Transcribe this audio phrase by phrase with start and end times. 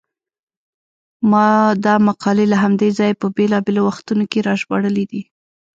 [1.31, 1.47] ما
[1.85, 5.21] دا مقالې له همدې ځایه په بېلابېلو وختونو کې راژباړلې دي.